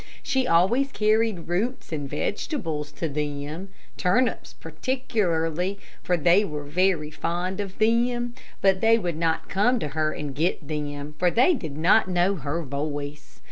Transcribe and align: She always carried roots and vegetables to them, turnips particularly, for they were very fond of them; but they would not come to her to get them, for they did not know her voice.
She 0.23 0.47
always 0.47 0.91
carried 0.91 1.47
roots 1.47 1.91
and 1.91 2.09
vegetables 2.09 2.91
to 2.93 3.07
them, 3.07 3.69
turnips 3.97 4.53
particularly, 4.53 5.77
for 6.01 6.17
they 6.17 6.43
were 6.43 6.63
very 6.63 7.11
fond 7.11 7.59
of 7.59 7.77
them; 7.77 8.33
but 8.61 8.81
they 8.81 8.97
would 8.97 9.15
not 9.17 9.47
come 9.47 9.77
to 9.79 9.89
her 9.89 10.15
to 10.15 10.23
get 10.23 10.67
them, 10.67 11.13
for 11.19 11.29
they 11.29 11.53
did 11.53 11.77
not 11.77 12.07
know 12.07 12.33
her 12.35 12.63
voice. 12.63 13.39